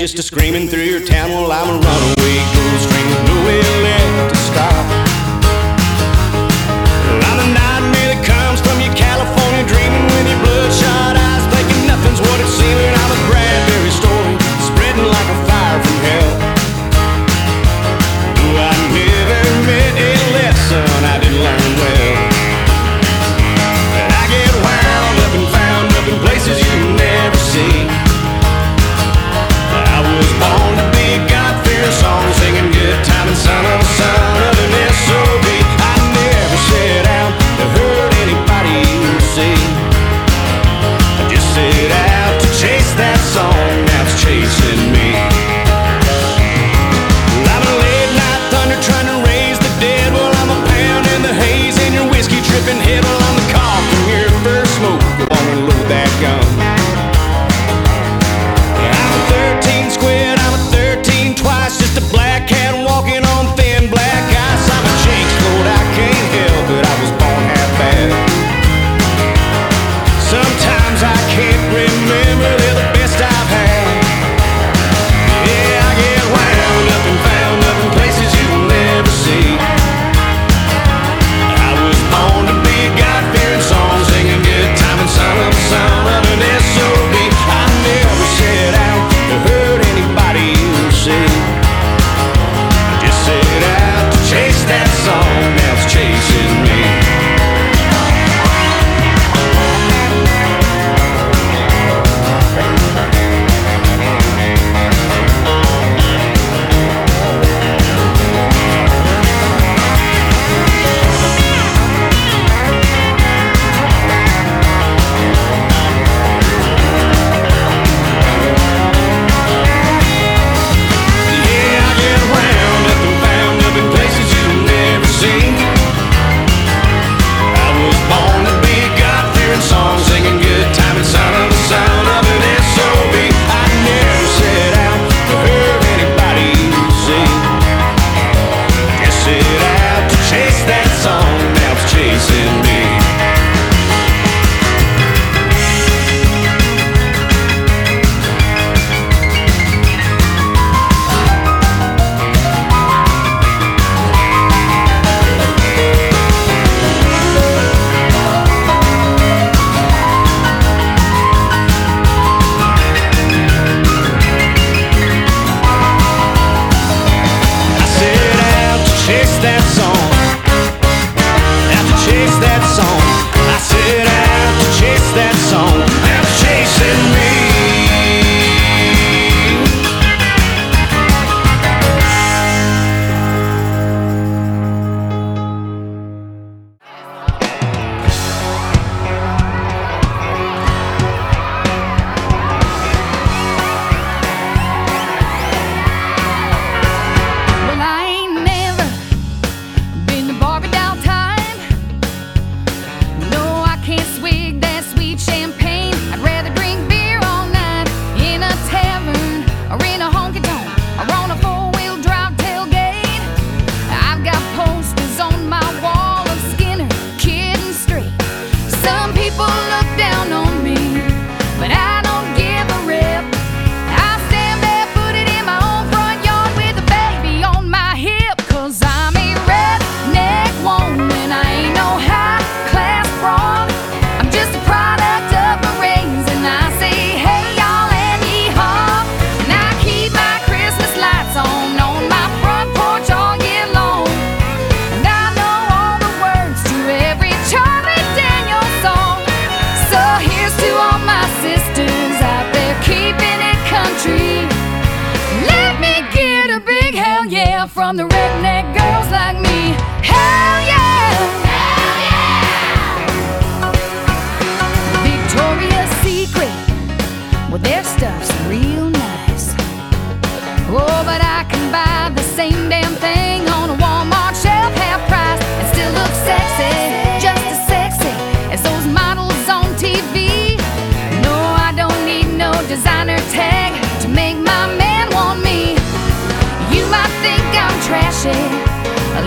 [0.00, 1.30] just a screaming through your town.
[1.30, 3.89] While I'm a runaway girl screaming, no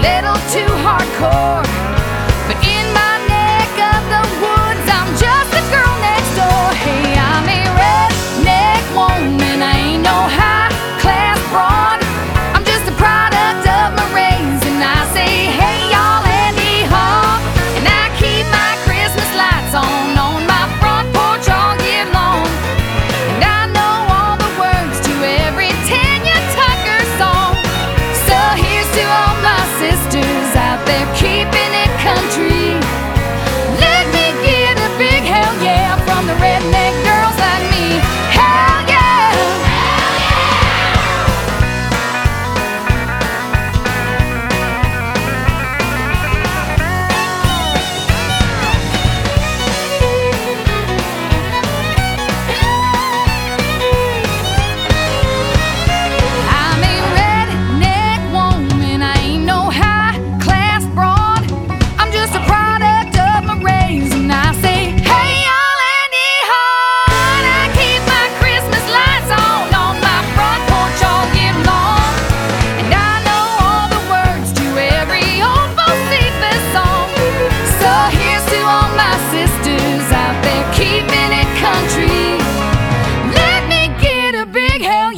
[0.04, 1.53] little too hardcore.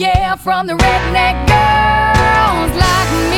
[0.05, 3.34] yeah, from the redneck girls like me.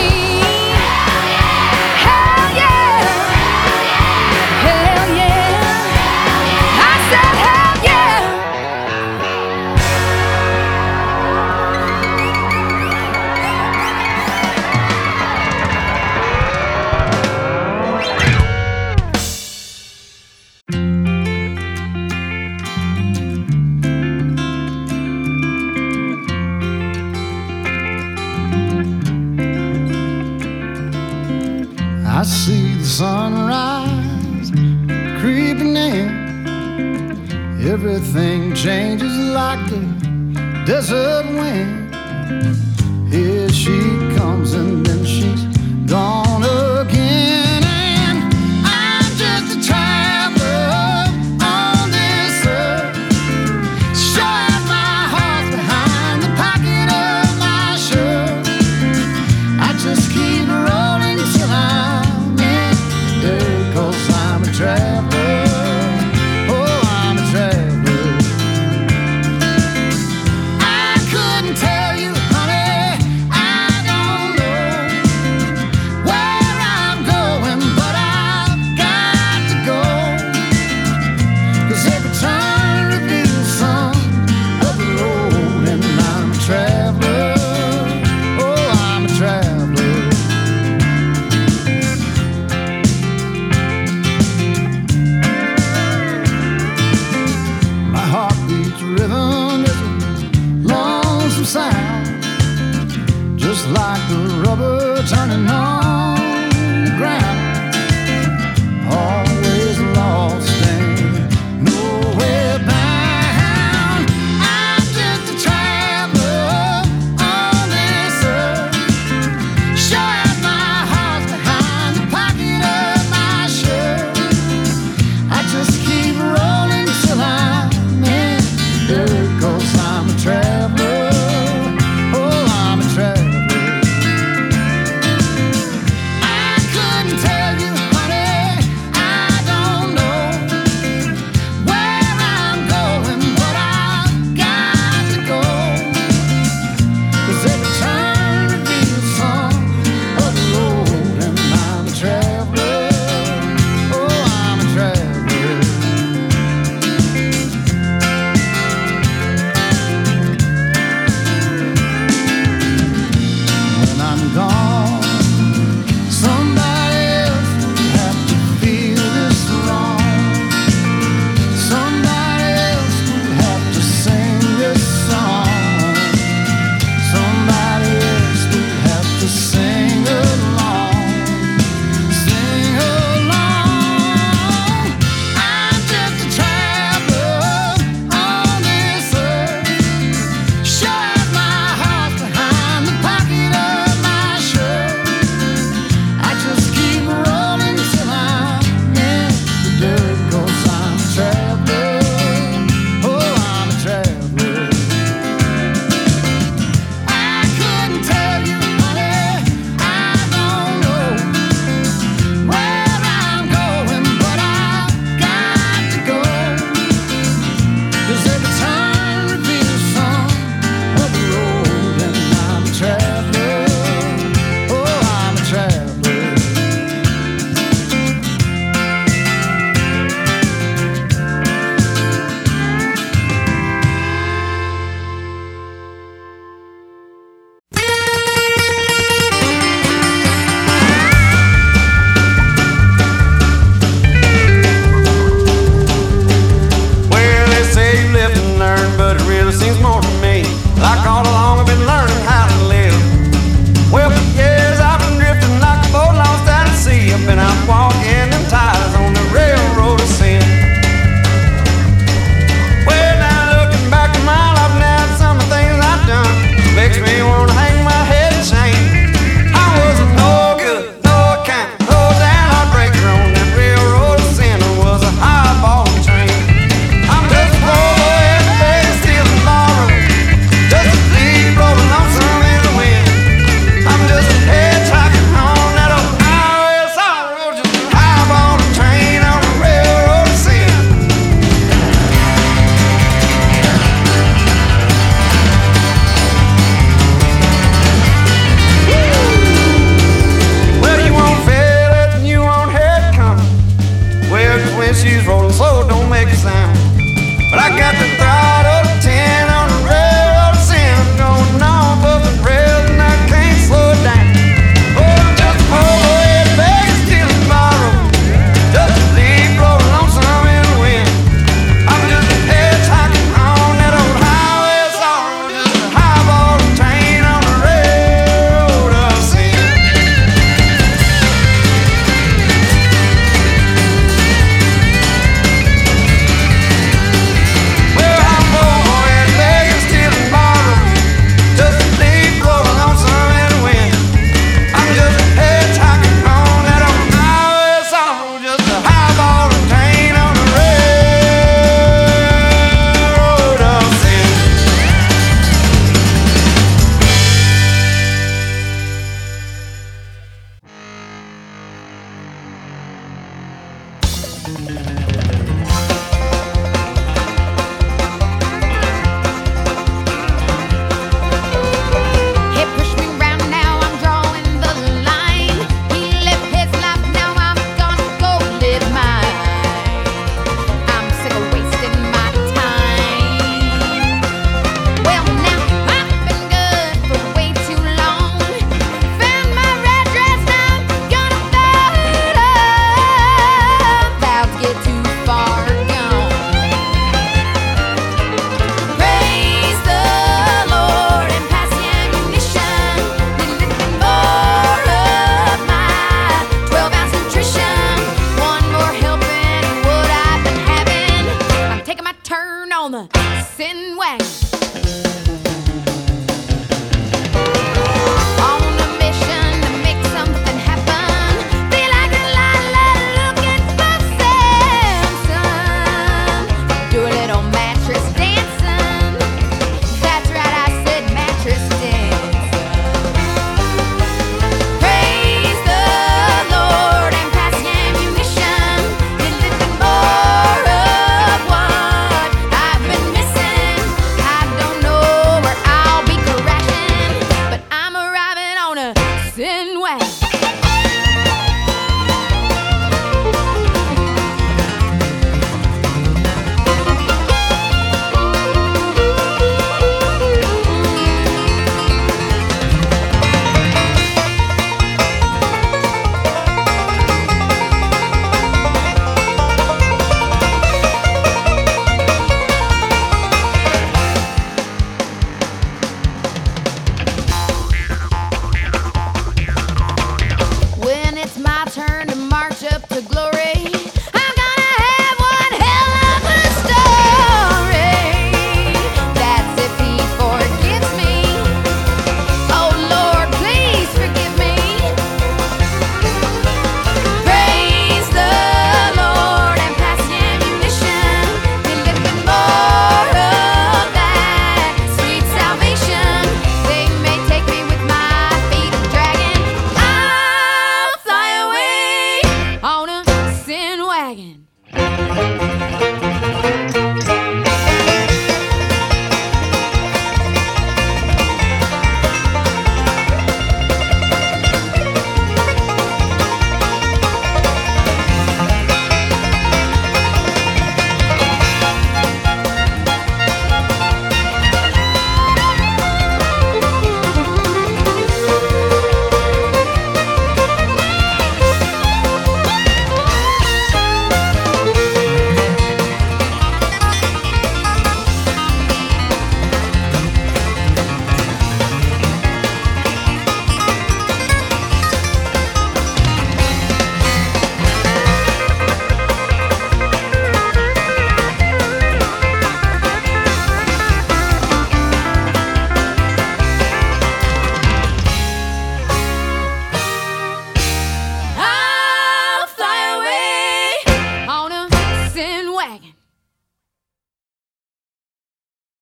[32.97, 34.49] sunrise
[35.21, 36.09] creeping in.
[37.61, 41.93] Everything changes like the desert wind.
[43.13, 43.77] Here she
[44.15, 44.16] comes.